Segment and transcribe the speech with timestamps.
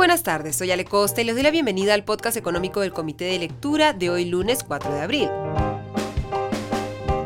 [0.00, 3.26] buenas tardes, soy Ale Costa y les doy la bienvenida al podcast económico del Comité
[3.26, 5.28] de Lectura de hoy lunes 4 de abril.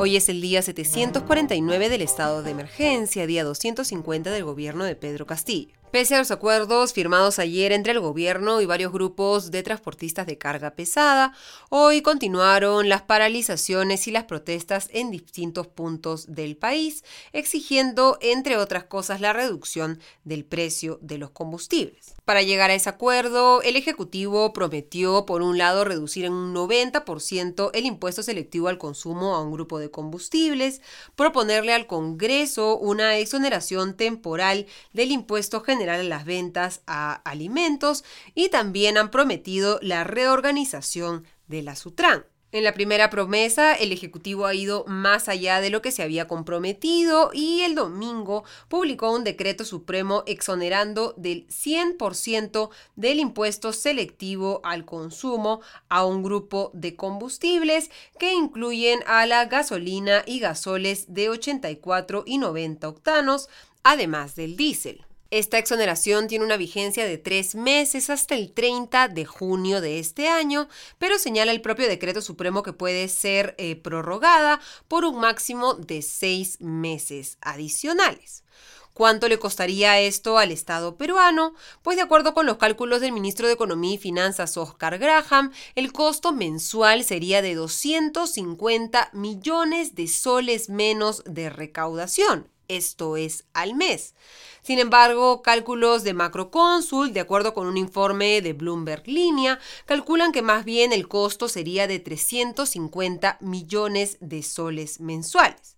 [0.01, 5.25] Hoy es el día 749 del estado de emergencia, día 250 del gobierno de Pedro
[5.25, 5.84] Castillo.
[5.95, 10.39] Pese a los acuerdos firmados ayer entre el gobierno y varios grupos de transportistas de
[10.39, 11.35] carga pesada,
[11.69, 18.83] hoy continuaron las paralizaciones y las protestas en distintos puntos del país, exigiendo, entre otras
[18.83, 22.17] cosas, la reducción del precio de los combustibles.
[22.25, 27.71] Para llegar a ese acuerdo, el Ejecutivo prometió, por un lado, reducir en un 90%
[27.73, 30.81] el impuesto selectivo al consumo a un grupo de combustibles,
[31.15, 38.99] proponerle al Congreso una exoneración temporal del impuesto general las ventas a alimentos y también
[38.99, 42.25] han prometido la reorganización de la Sutran.
[42.55, 46.29] En la primera promesa, el Ejecutivo ha ido más allá de lo que se había
[46.29, 54.85] comprometido y el domingo publicó un decreto supremo exonerando del 100% del impuesto selectivo al
[54.85, 62.23] consumo a un grupo de combustibles que incluyen a la gasolina y gasoles de 84
[62.25, 63.49] y 90 octanos,
[63.83, 65.05] además del diésel.
[65.35, 70.29] Esta exoneración tiene una vigencia de tres meses hasta el 30 de junio de este
[70.29, 70.69] año,
[70.99, 76.03] pero señala el propio decreto supremo que puede ser eh, prorrogada por un máximo de
[76.03, 78.45] seis meses adicionales.
[78.93, 81.57] ¿Cuánto le costaría esto al Estado peruano?
[81.83, 85.93] Pues de acuerdo con los cálculos del ministro de Economía y Finanzas Oscar Graham, el
[85.93, 94.15] costo mensual sería de 250 millones de soles menos de recaudación esto es al mes.
[94.63, 100.43] Sin embargo, cálculos de Macrocónsul, de acuerdo con un informe de Bloomberg Línea, calculan que
[100.43, 105.77] más bien el costo sería de 350 millones de soles mensuales.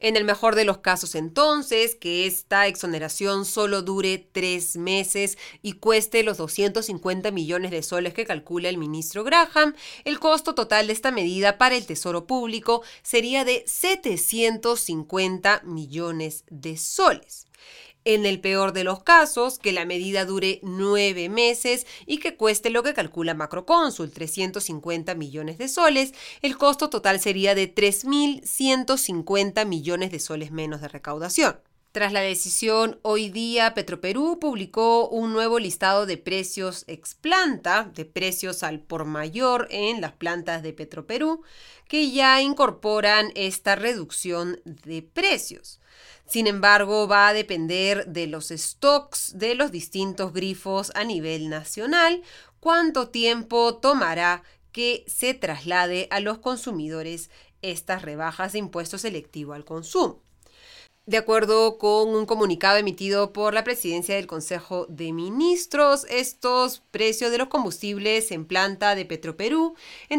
[0.00, 5.74] En el mejor de los casos entonces, que esta exoneración solo dure tres meses y
[5.74, 10.92] cueste los 250 millones de soles que calcula el ministro Graham, el costo total de
[10.92, 17.46] esta medida para el Tesoro Público sería de 750 millones de soles.
[18.08, 22.70] En el peor de los casos, que la medida dure nueve meses y que cueste
[22.70, 30.12] lo que calcula Macrocónsul, 350 millones de soles, el costo total sería de 3.150 millones
[30.12, 31.58] de soles menos de recaudación.
[31.90, 38.04] Tras la decisión, hoy día Petroperú publicó un nuevo listado de precios ex planta, de
[38.04, 41.42] precios al por mayor en las plantas de Petroperú,
[41.88, 45.80] que ya incorporan esta reducción de precios.
[46.26, 52.22] Sin embargo, va a depender de los stocks de los distintos grifos a nivel nacional,
[52.58, 54.42] cuánto tiempo tomará
[54.72, 57.30] que se traslade a los consumidores
[57.62, 60.25] estas rebajas de impuesto selectivo al consumo.
[61.08, 67.30] De acuerdo con un comunicado emitido por la presidencia del Consejo de Ministros, estos precios
[67.30, 69.76] de los combustibles en planta de Petroperú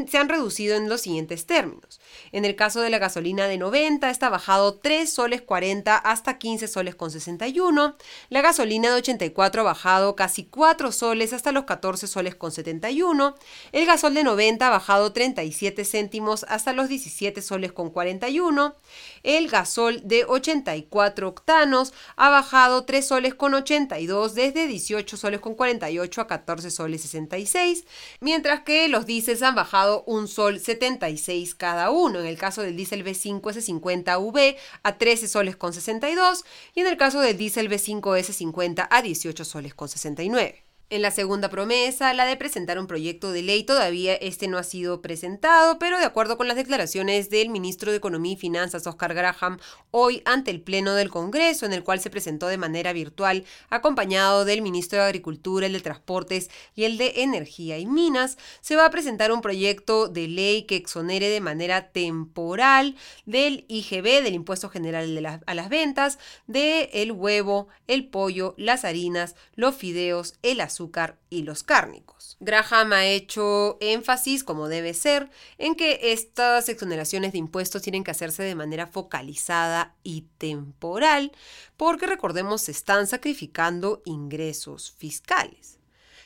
[0.08, 2.00] se han reducido en los siguientes términos.
[2.31, 6.70] En el caso de la gasolina de 90 está bajado 3 soles 40 hasta 15
[6.70, 7.97] soles con 61.
[8.30, 13.36] La gasolina de 84 ha bajado casi 4 soles hasta los 14 soles con 71.
[13.74, 18.78] El gasol de 90 ha bajado 37 céntimos hasta los 17 soles con 41.
[19.24, 25.40] El gasol de 80 4 octanos, ha bajado 3 soles con 82 desde 18 soles
[25.40, 27.86] con 48 a 14 soles 66,
[28.20, 32.20] mientras que los diésels han bajado un sol 76 cada uno.
[32.20, 36.98] En el caso del diésel B5 S50V a 13 soles con 62 y en el
[36.98, 40.66] caso del diésel B5 S50 a 18 soles con 69.
[40.90, 44.64] En la segunda promesa, la de presentar un proyecto de ley, todavía este no ha
[44.64, 49.14] sido presentado, pero de acuerdo con las declaraciones del ministro de Economía y Finanzas, Oscar
[49.14, 49.59] Graham,
[49.92, 54.46] hoy ante el Pleno del Congreso, en el cual se presentó de manera virtual, acompañado
[54.46, 58.86] del ministro de Agricultura, el de Transportes y el de Energía y Minas, se va
[58.86, 62.96] a presentar un proyecto de ley que exonere de manera temporal
[63.26, 66.17] del IGB, del Impuesto General a las Ventas,
[66.47, 72.38] de el huevo, el pollo, las harinas, los fideos, el azúcar, azúcar y los cárnicos.
[72.40, 78.12] Graham ha hecho énfasis, como debe ser, en que estas exoneraciones de impuestos tienen que
[78.12, 81.32] hacerse de manera focalizada y temporal,
[81.78, 85.79] porque recordemos, se están sacrificando ingresos fiscales.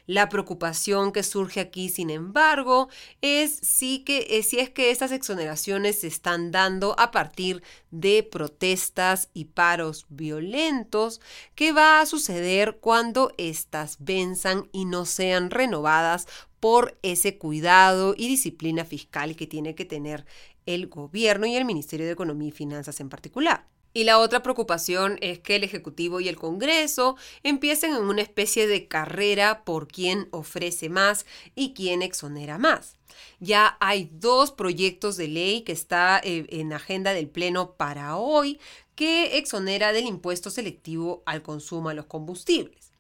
[0.08, 2.90] La preocupación que surge aquí, sin embargo,
[3.22, 9.30] es si, que, eh, es que estas exoneraciones se están dando a partir de protestas
[9.34, 11.22] y paros violentos,
[11.56, 16.28] ¿qué va a suceder cuando éstas venzan y no sean renovadas
[16.60, 20.26] por ese cuidado y disciplina fiscal que tiene que tener
[20.66, 23.71] el gobierno y el Ministerio de Economía y Finanzas en particular.
[23.94, 28.68] Y la otra preocupación es que el Ejecutivo y el Congreso empiecen en una especie
[28.68, 32.96] de carrera por quién ofrece más y quién exonera más.
[33.40, 38.60] Ya hay dos proyectos de ley que está eh, en agenda del Pleno para hoy
[38.96, 42.92] que exonera del impuesto selectivo al consumo a los combustibles.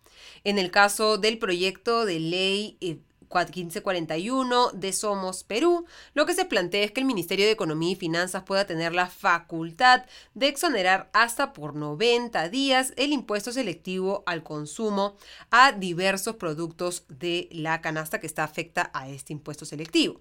[0.43, 2.97] En el caso del proyecto de ley eh,
[3.39, 7.95] 1541 de Somos Perú, lo que se plantea es que el Ministerio de Economía y
[7.95, 14.43] Finanzas pueda tener la facultad de exonerar hasta por 90 días el impuesto selectivo al
[14.43, 15.15] consumo
[15.49, 20.19] a diversos productos de la canasta que está afecta a este impuesto selectivo.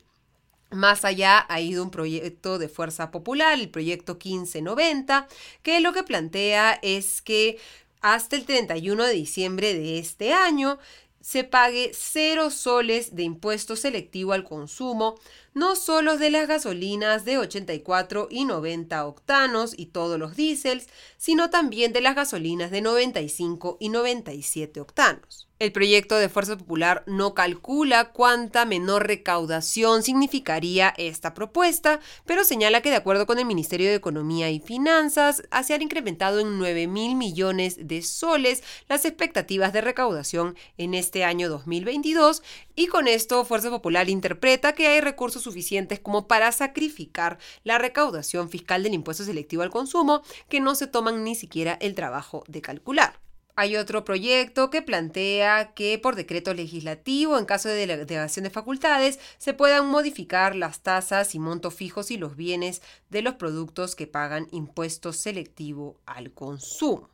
[0.70, 5.26] Más allá ha ido un proyecto de Fuerza Popular, el proyecto 1590,
[5.62, 7.58] que lo que plantea es que
[8.00, 10.78] hasta el 31 de diciembre de este año
[11.20, 15.18] se pague cero soles de impuesto selectivo al consumo,
[15.54, 21.50] no solo de las gasolinas de 84 y 90 octanos y todos los diésels, sino
[21.50, 25.50] también de las gasolinas de 95 y 97 octanos.
[25.60, 32.80] El proyecto de Fuerza Popular no calcula cuánta menor recaudación significaría esta propuesta, pero señala
[32.80, 36.86] que de acuerdo con el Ministerio de Economía y Finanzas, se han incrementado en 9
[36.86, 42.42] mil millones de soles las expectativas de recaudación en este año 2022
[42.74, 48.48] y con esto Fuerza Popular interpreta que hay recursos suficientes como para sacrificar la recaudación
[48.50, 52.62] fiscal del impuesto selectivo al consumo que no se toman ni siquiera el trabajo de
[52.62, 53.18] calcular.
[53.56, 59.18] Hay otro proyecto que plantea que por decreto legislativo, en caso de delegación de facultades,
[59.36, 64.06] se puedan modificar las tasas y montos fijos y los bienes de los productos que
[64.06, 67.10] pagan impuesto selectivo al consumo.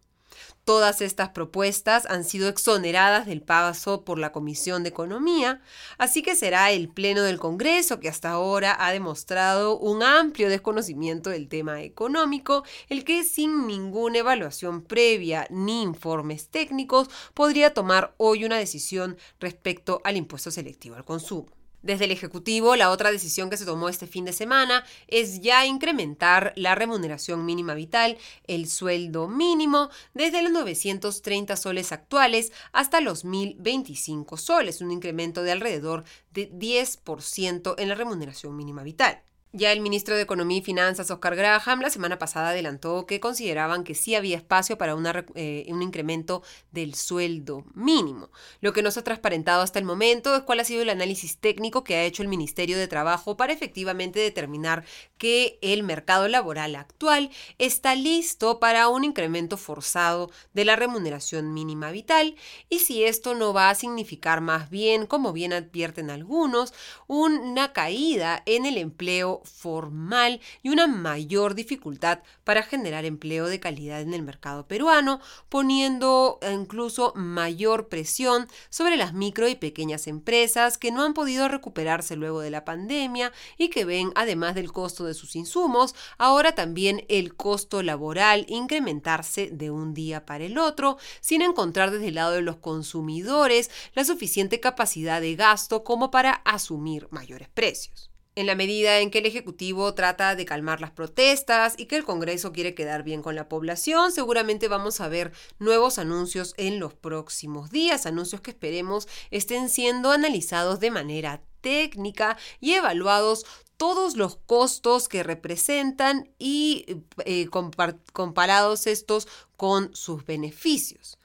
[0.65, 5.63] Todas estas propuestas han sido exoneradas del paso por la Comisión de Economía,
[5.97, 11.31] así que será el Pleno del Congreso que hasta ahora ha demostrado un amplio desconocimiento
[11.31, 18.45] del tema económico, el que sin ninguna evaluación previa ni informes técnicos podría tomar hoy
[18.45, 21.56] una decisión respecto al impuesto selectivo al consumo.
[21.87, 25.67] Desde el Ejecutivo, la otra decisión que se tomó este fin de semana es ya
[25.67, 28.19] incrementar la remuneración mínima vital,
[28.49, 35.53] el sueldo mínimo, desde los 930 soles actuales hasta los 1.025 soles, un incremento de
[35.53, 36.03] alrededor
[36.33, 39.23] de 10% en la remuneración mínima vital.
[39.57, 43.85] Ya el ministro de Economía y Finanzas, Oscar Graham, la semana pasada adelantó que consideraban
[43.85, 44.95] que sí había espacio para
[45.35, 46.43] eh, un incremento
[46.73, 48.29] del sueldo mínimo.
[48.61, 51.39] Lo que no se ha transparentado hasta el momento es cuál ha sido el análisis
[51.39, 54.85] técnico que ha hecho el Ministerio de Trabajo para efectivamente determinar
[55.17, 61.91] que el mercado laboral actual está listo para un incremento forzado de la remuneración mínima
[61.93, 62.37] vital
[62.69, 66.75] y si esto no va a significar más bien, como bien advierten algunos,
[67.07, 74.01] una caída en el empleo formal y una mayor dificultad para generar empleo de calidad
[74.01, 80.91] en el mercado peruano, poniendo incluso mayor presión sobre las micro y pequeñas empresas que
[80.91, 85.15] no han podido recuperarse luego de la pandemia y que ven, además del costo de
[85.15, 91.43] sus insumos, ahora también el costo laboral incrementarse de un día para el otro, sin
[91.43, 97.09] encontrar desde el lado de los consumidores la suficiente capacidad de gasto como para asumir
[97.11, 101.87] mayores precios en la medida en que el Ejecutivo trata de calmar las protestas y
[101.87, 106.55] que el Congreso quiere quedar bien con la población, seguramente vamos a ver nuevos anuncios
[106.59, 113.47] en los próximos días, anuncios que esperemos estén siendo analizados de manera técnica y evaluados
[113.79, 121.19] todos los costos que representan y eh, comparados estos con sus beneficios.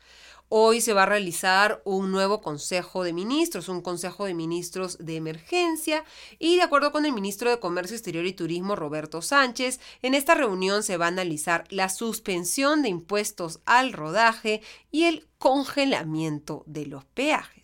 [0.54, 5.16] Hoy se va a realizar un nuevo Consejo de Ministros, un Consejo de Ministros de
[5.16, 6.04] Emergencia
[6.40, 10.36] y de acuerdo con el ministro de Comercio Exterior y Turismo, Roberto Sánchez, en esta
[10.36, 16.86] reunión se va a analizar la suspensión de impuestos al rodaje y el congelamiento de
[16.86, 17.61] los peajes.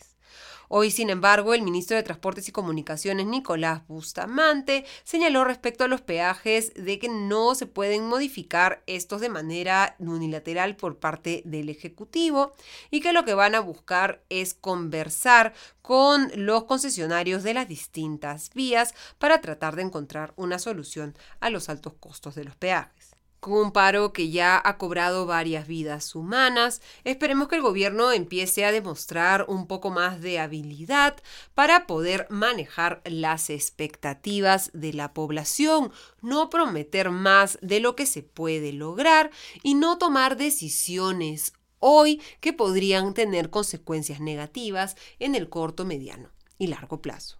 [0.69, 6.01] Hoy, sin embargo, el ministro de Transportes y Comunicaciones, Nicolás Bustamante, señaló respecto a los
[6.01, 12.51] peajes de que no se pueden modificar estos de manera unilateral por parte del Ejecutivo
[12.91, 18.51] y que lo que van a buscar es conversar con los concesionarios de las distintas
[18.53, 23.06] vías para tratar de encontrar una solución a los altos costos de los peajes
[23.45, 26.81] un paro que ya ha cobrado varias vidas humanas.
[27.03, 31.15] Esperemos que el gobierno empiece a demostrar un poco más de habilidad
[31.53, 35.91] para poder manejar las expectativas de la población,
[36.21, 39.31] no prometer más de lo que se puede lograr
[39.63, 46.67] y no tomar decisiones hoy que podrían tener consecuencias negativas en el corto, mediano y
[46.67, 47.37] largo plazo.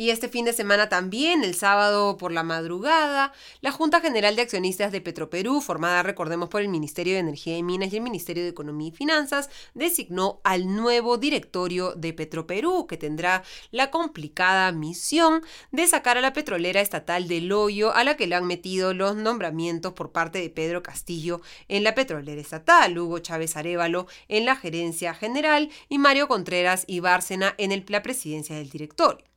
[0.00, 4.40] Y este fin de semana también, el sábado por la madrugada, la Junta General de
[4.40, 8.42] Accionistas de Petroperú, formada, recordemos, por el Ministerio de Energía y Minas y el Ministerio
[8.42, 13.42] de Economía y Finanzas, designó al nuevo directorio de Petroperú, que tendrá
[13.72, 18.36] la complicada misión de sacar a la petrolera estatal del hoyo a la que le
[18.36, 23.54] han metido los nombramientos por parte de Pedro Castillo en la petrolera estatal, Hugo Chávez
[23.54, 29.29] Arevalo en la gerencia general y Mario Contreras y Bárcena en la presidencia del directorio.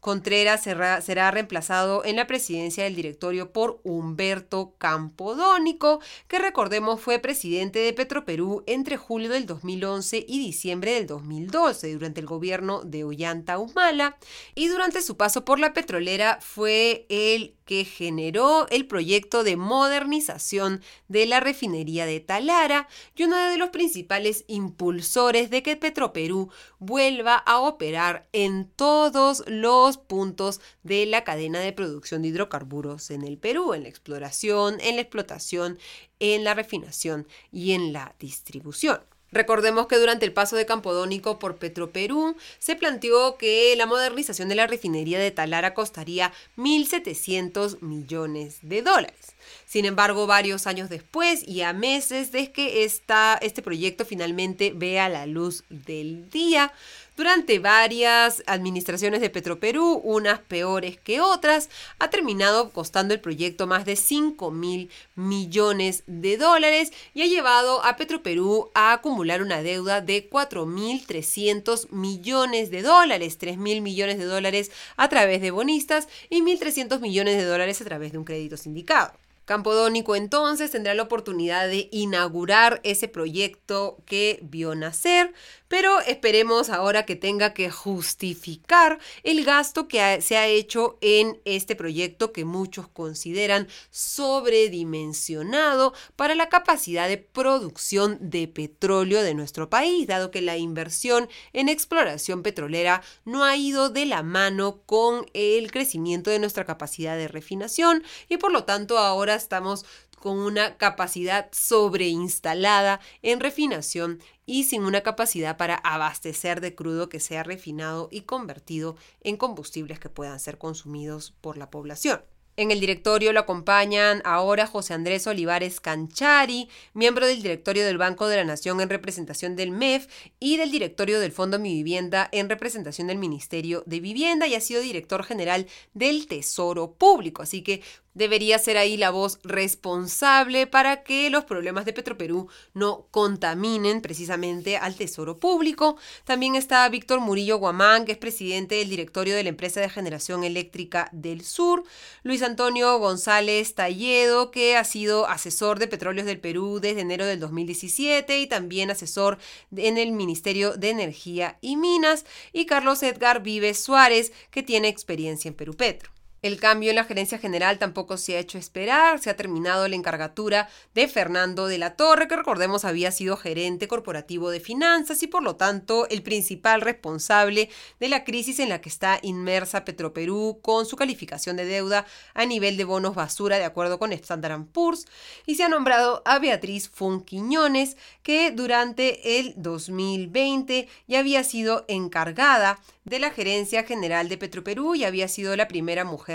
[0.00, 7.78] Contreras será, reemplazado en la presidencia del directorio por Humberto Campodónico, que recordemos fue presidente
[7.78, 13.58] de Petroperú entre julio del 2011 y diciembre del 2012, durante el gobierno de Ollanta
[13.58, 14.16] Humala,
[14.54, 20.82] y durante su paso por la petrolera fue el que generó el proyecto de modernización
[21.06, 26.50] de la refinería de Talara y uno de los principales impulsores de que Petroperú
[26.80, 33.22] vuelva a operar en todos los puntos de la cadena de producción de hidrocarburos en
[33.22, 35.78] el Perú, en la exploración, en la explotación,
[36.18, 39.09] en la refinación y en la distribución.
[39.32, 44.56] Recordemos que durante el paso de Campodónico por Petroperú se planteó que la modernización de
[44.56, 49.34] la refinería de Talara costaría 1.700 millones de dólares.
[49.66, 55.26] Sin embargo, varios años después y a meses de que este proyecto finalmente vea la
[55.26, 56.72] luz del día,
[57.20, 63.84] durante varias administraciones de Petroperú, unas peores que otras, ha terminado costando el proyecto más
[63.84, 70.00] de 5 mil millones de dólares y ha llevado a Petroperú a acumular una deuda
[70.00, 76.40] de 4.300 millones de dólares, 3 mil millones de dólares a través de bonistas y
[76.40, 79.12] 1.300 millones de dólares a través de un crédito sindicado.
[79.50, 85.34] Campodónico entonces tendrá la oportunidad de inaugurar ese proyecto que vio nacer,
[85.66, 91.74] pero esperemos ahora que tenga que justificar el gasto que se ha hecho en este
[91.74, 100.06] proyecto que muchos consideran sobredimensionado para la capacidad de producción de petróleo de nuestro país,
[100.06, 105.72] dado que la inversión en exploración petrolera no ha ido de la mano con el
[105.72, 109.84] crecimiento de nuestra capacidad de refinación y por lo tanto ahora estamos
[110.20, 117.20] con una capacidad sobreinstalada en refinación y sin una capacidad para abastecer de crudo que
[117.20, 122.22] sea refinado y convertido en combustibles que puedan ser consumidos por la población.
[122.60, 128.28] En el directorio lo acompañan ahora José Andrés Olivares Canchari, miembro del directorio del Banco
[128.28, 130.08] de la Nación en representación del MEF
[130.40, 134.60] y del directorio del Fondo Mi Vivienda en representación del Ministerio de Vivienda y ha
[134.60, 137.40] sido director general del Tesoro Público.
[137.42, 137.80] Así que
[138.14, 144.76] debería ser ahí la voz responsable para que los problemas de Petroperú no contaminen precisamente
[144.76, 145.96] al tesoro público.
[146.24, 150.44] También está Víctor Murillo Guamán, que es presidente del directorio de la empresa de generación
[150.44, 151.84] eléctrica del sur.
[152.22, 157.38] Luis Antonio González Talledo, que ha sido asesor de Petróleos del Perú desde enero del
[157.38, 159.38] 2017 y también asesor
[159.74, 162.26] en el Ministerio de Energía y Minas.
[162.52, 166.10] Y Carlos Edgar Vives Suárez, que tiene experiencia en Perú Petro.
[166.42, 169.94] El cambio en la gerencia general tampoco se ha hecho esperar, se ha terminado la
[169.94, 175.26] encargatura de Fernando de la Torre, que recordemos había sido gerente corporativo de finanzas y
[175.26, 177.68] por lo tanto el principal responsable
[177.98, 182.46] de la crisis en la que está inmersa Petroperú con su calificación de deuda a
[182.46, 185.06] nivel de bonos basura de acuerdo con Standard Poor's.
[185.44, 192.80] Y se ha nombrado a Beatriz Funquiñones, que durante el 2020 ya había sido encargada
[193.04, 196.29] de la gerencia general de Petroperú y había sido la primera mujer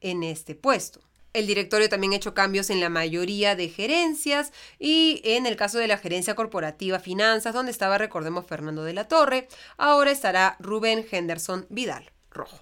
[0.00, 1.00] en este puesto.
[1.32, 5.78] El directorio también ha hecho cambios en la mayoría de gerencias y en el caso
[5.78, 11.06] de la gerencia corporativa finanzas, donde estaba, recordemos, Fernando de la Torre, ahora estará Rubén
[11.08, 12.60] Henderson Vidal Rojo.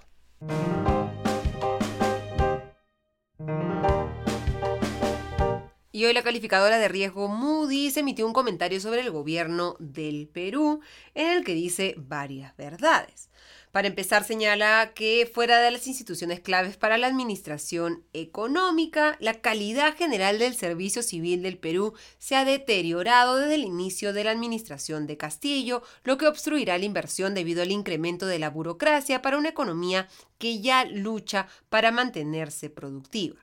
[5.91, 10.79] Y hoy la calificadora de riesgo Moody's emitió un comentario sobre el gobierno del Perú
[11.15, 13.29] en el que dice varias verdades.
[13.71, 19.95] Para empezar, señala que fuera de las instituciones claves para la administración económica, la calidad
[19.95, 25.05] general del servicio civil del Perú se ha deteriorado desde el inicio de la administración
[25.05, 29.49] de Castillo, lo que obstruirá la inversión debido al incremento de la burocracia para una
[29.49, 30.07] economía
[30.39, 33.39] que ya lucha para mantenerse productiva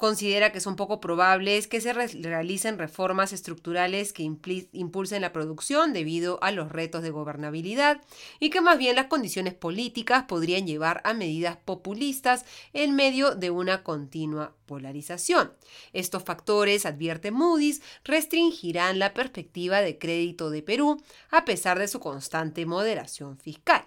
[0.00, 6.42] considera que son poco probables que se realicen reformas estructurales que impulsen la producción debido
[6.42, 8.00] a los retos de gobernabilidad
[8.38, 13.50] y que más bien las condiciones políticas podrían llevar a medidas populistas en medio de
[13.50, 15.52] una continua polarización.
[15.92, 22.00] Estos factores, advierte Moody's, restringirán la perspectiva de crédito de Perú a pesar de su
[22.00, 23.86] constante moderación fiscal.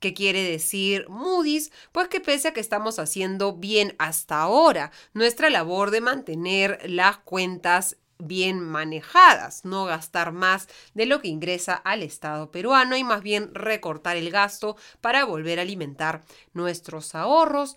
[0.00, 1.72] ¿Qué quiere decir Moody's?
[1.92, 7.18] Pues que pese a que estamos haciendo bien hasta ahora, nuestra labor de mantener las
[7.18, 13.22] cuentas bien manejadas, no gastar más de lo que ingresa al Estado peruano y más
[13.22, 16.22] bien recortar el gasto para volver a alimentar
[16.52, 17.76] nuestros ahorros.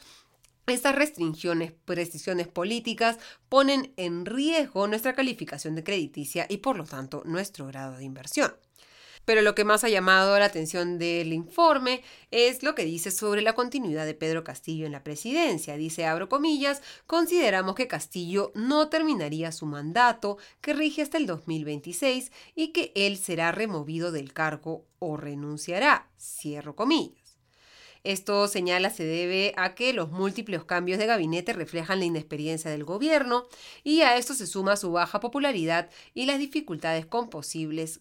[0.67, 7.23] Estas restricciones, restricciones políticas ponen en riesgo nuestra calificación de crediticia y por lo tanto
[7.25, 8.53] nuestro grado de inversión.
[9.27, 13.41] Pero lo que más ha llamado la atención del informe es lo que dice sobre
[13.41, 15.75] la continuidad de Pedro Castillo en la presidencia.
[15.75, 22.31] Dice, abro comillas, consideramos que Castillo no terminaría su mandato, que rige hasta el 2026,
[22.55, 26.07] y que él será removido del cargo o renunciará.
[26.17, 27.26] Cierro comillas.
[28.07, 32.85] Esto señala se debe a que los múltiples cambios de gabinete reflejan la inexperiencia del
[32.85, 33.47] gobierno
[33.83, 37.99] y a esto se suma su baja popularidad y las dificultades con posibles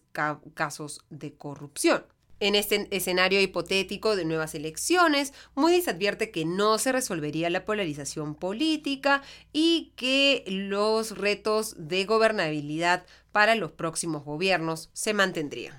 [0.53, 2.05] casos de corrupción.
[2.39, 8.33] En este escenario hipotético de nuevas elecciones, Moody's advierte que no se resolvería la polarización
[8.33, 15.75] política y que los retos de gobernabilidad para los próximos gobiernos se mantendrían.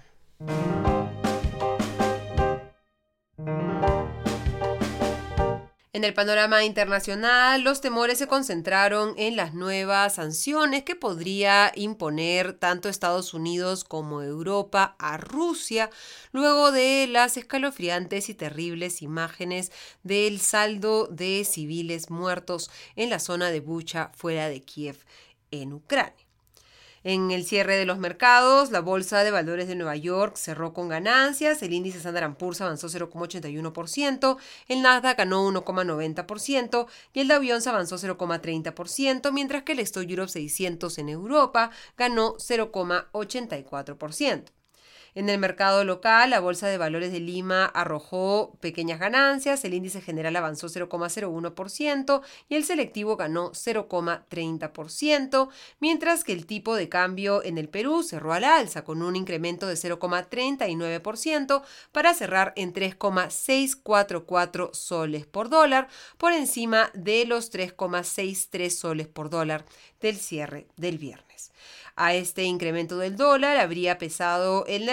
[5.95, 12.53] En el panorama internacional, los temores se concentraron en las nuevas sanciones que podría imponer
[12.53, 15.89] tanto Estados Unidos como Europa a Rusia,
[16.33, 23.51] luego de las escalofriantes y terribles imágenes del saldo de civiles muertos en la zona
[23.51, 25.07] de Bucha fuera de Kiev,
[25.51, 26.28] en Ucrania.
[27.11, 30.91] En el cierre de los mercados, la Bolsa de Valores de Nueva York cerró con
[30.91, 34.37] ganancias, el índice Standard Poor's avanzó 0,81%,
[34.69, 40.31] el Nasdaq ganó 1,90% y el Dow Jones avanzó 0,30%, mientras que el Stock Europe
[40.31, 44.58] 600 en Europa ganó 0,84%.
[45.15, 50.01] En el mercado local, la Bolsa de Valores de Lima arrojó pequeñas ganancias, el índice
[50.01, 55.49] general avanzó 0,01% y el selectivo ganó 0,30%,
[55.81, 59.67] mientras que el tipo de cambio en el Perú cerró al alza con un incremento
[59.67, 69.09] de 0,39% para cerrar en 3,644 soles por dólar, por encima de los 3,63 soles
[69.09, 69.65] por dólar
[70.01, 71.53] del cierre del viernes.
[72.01, 74.87] A este incremento del dólar habría pesado el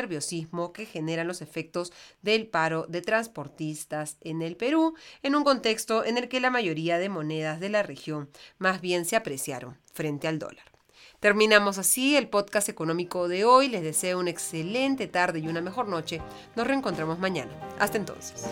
[0.74, 1.92] que generan los efectos
[2.22, 6.98] del paro de transportistas en el Perú, en un contexto en el que la mayoría
[6.98, 10.66] de monedas de la región más bien se apreciaron frente al dólar.
[11.20, 13.68] Terminamos así el podcast económico de hoy.
[13.68, 16.22] Les deseo una excelente tarde y una mejor noche.
[16.56, 17.52] Nos reencontramos mañana.
[17.80, 18.46] Hasta entonces.